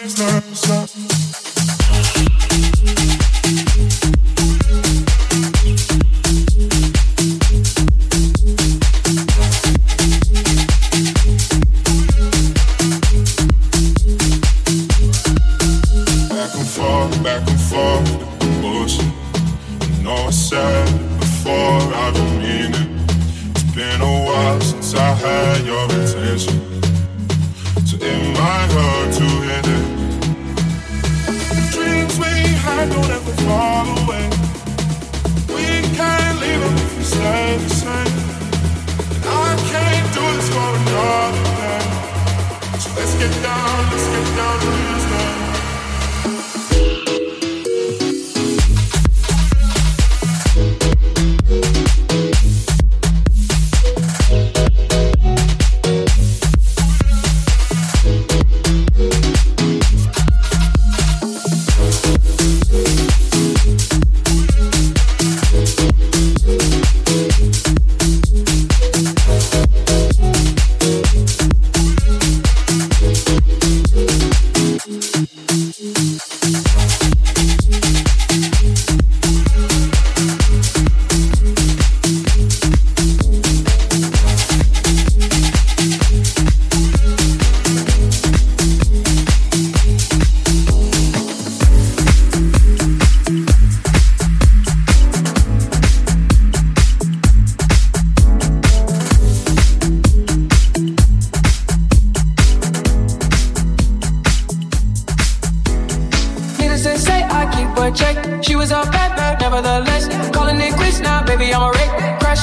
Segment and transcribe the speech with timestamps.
[0.00, 0.79] down to business.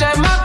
[0.01, 0.36] At my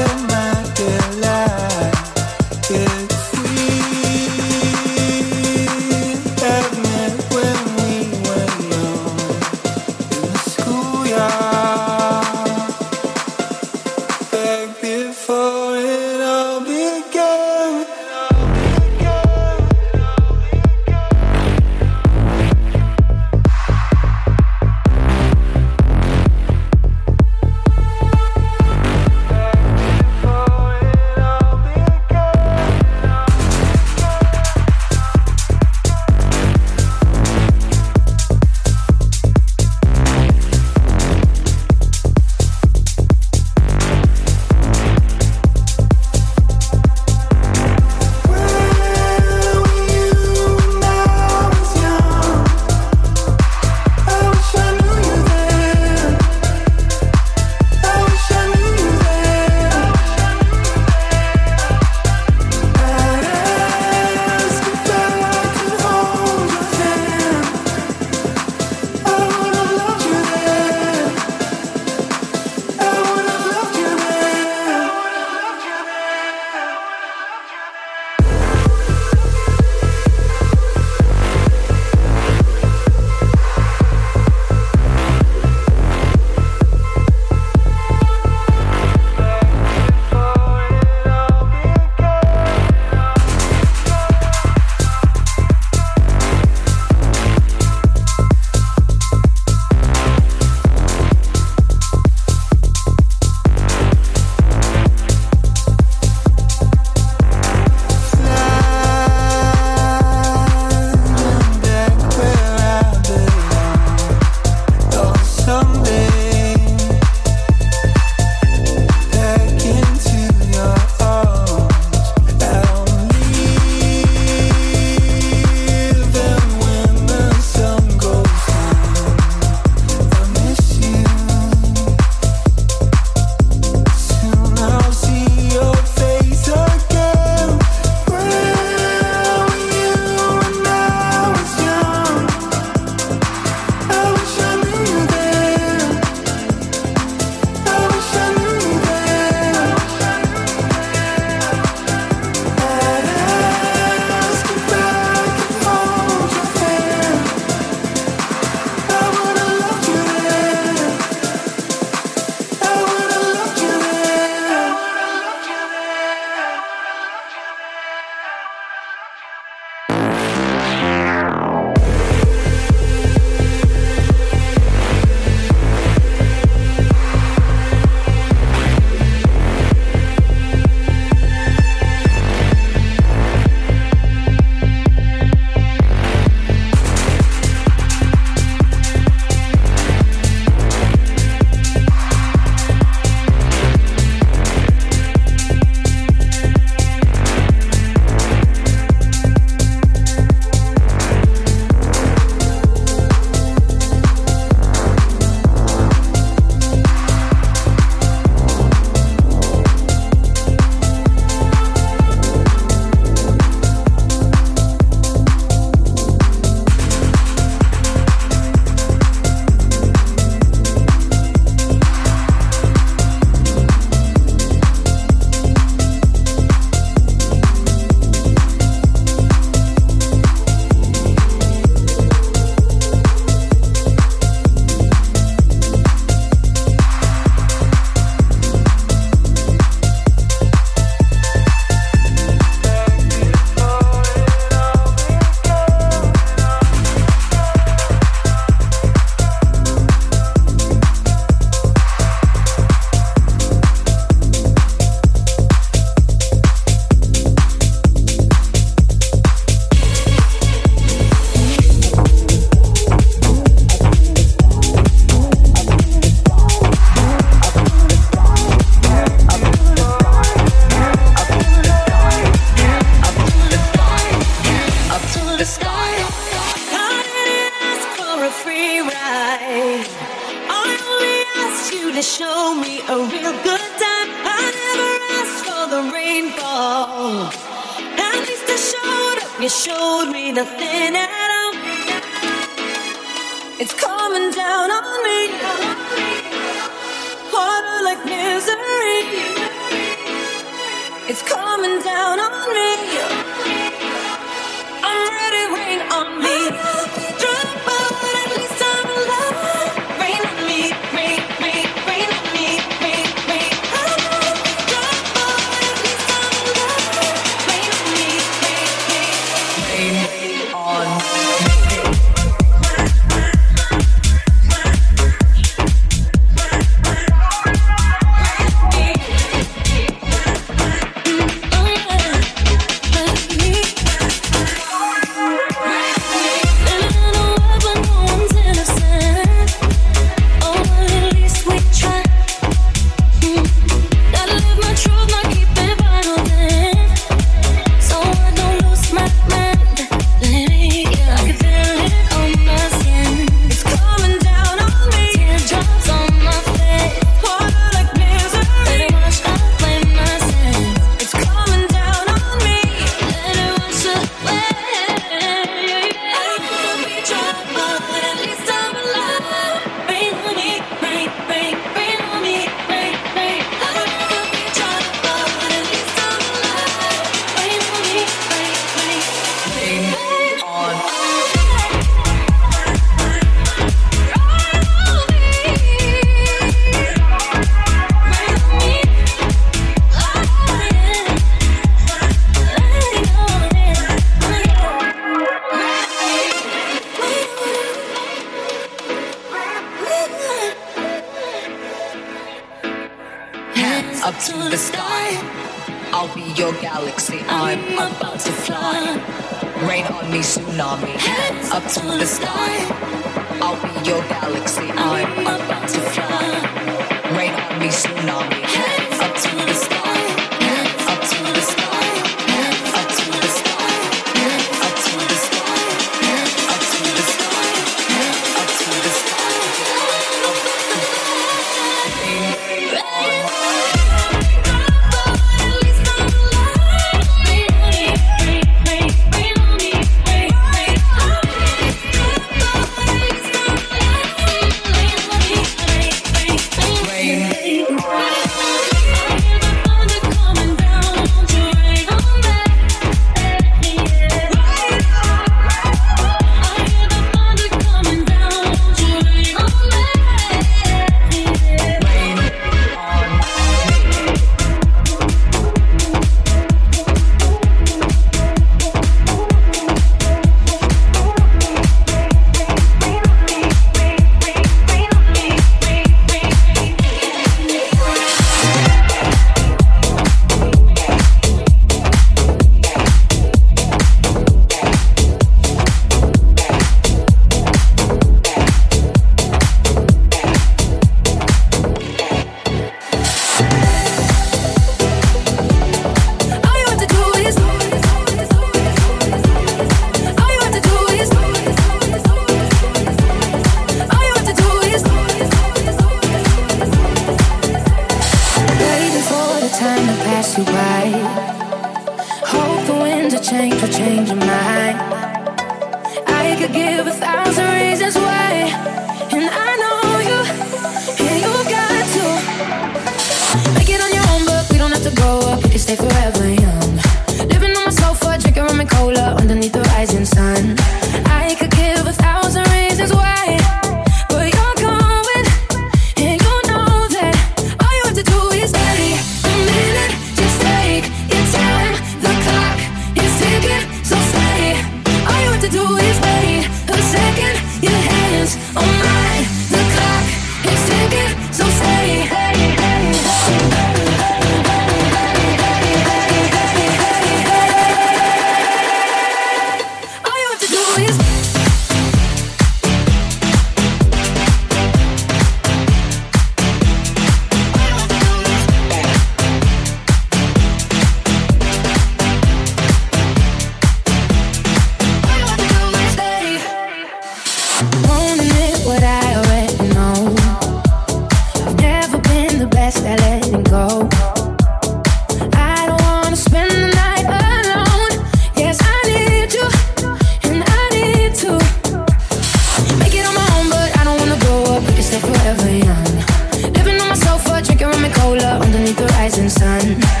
[598.23, 600.00] underneath the rising sun.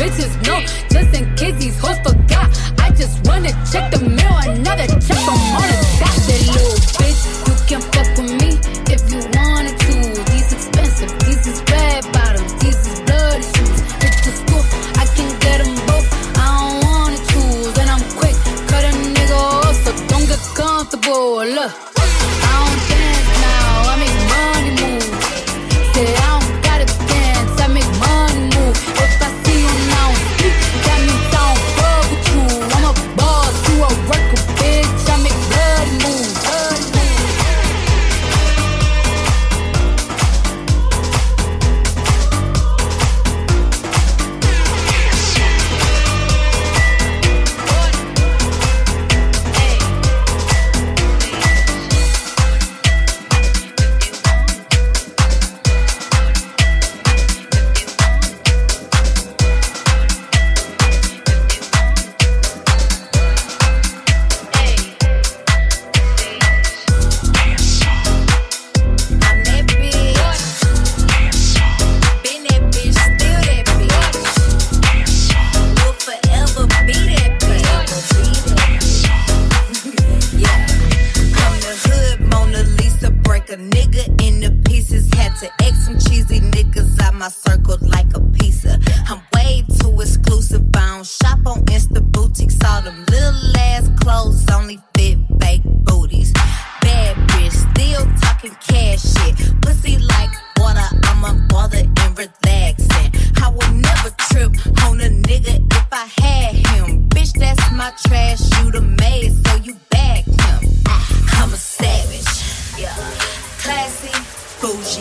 [0.00, 0.60] Bitches know.
[0.88, 1.98] Just in case these hoes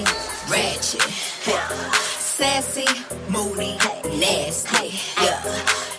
[0.06, 1.91] ratchet, ratchet, yeah.
[2.18, 2.86] sassy,
[3.30, 3.78] moody,
[4.20, 5.41] nasty, yeah.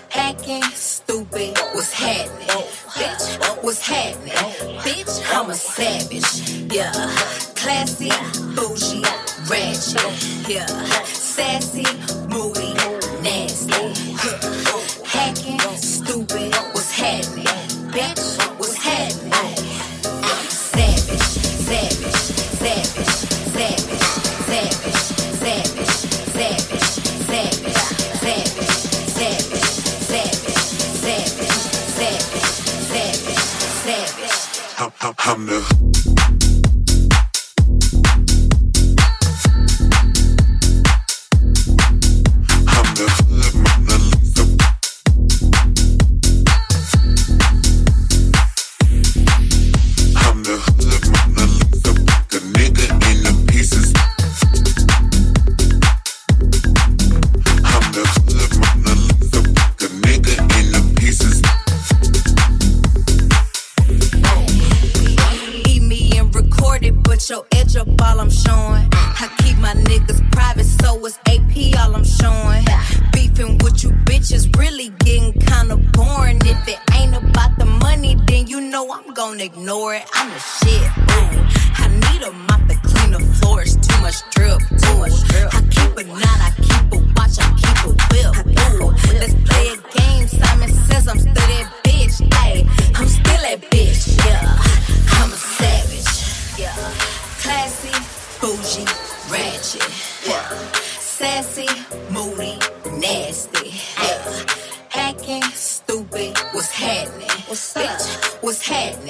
[0.09, 2.47] Hacking, stupid, what's happening?
[2.99, 4.33] Bitch, what's happening?
[4.81, 6.93] Bitch, I'm a savage, yeah.
[7.55, 8.11] Classy,
[8.55, 9.03] bougie,
[9.49, 10.67] ratchet, yeah.
[11.05, 11.87] Sassy,
[12.29, 12.60] moody.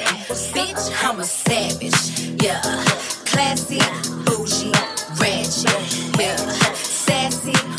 [0.01, 2.42] Bitch, I'm a savage.
[2.42, 2.61] Yeah.
[3.26, 3.80] Classy,
[4.24, 4.72] bougie,
[5.20, 6.18] ratchet.
[6.18, 6.36] Yeah.
[6.74, 7.70] Sassy.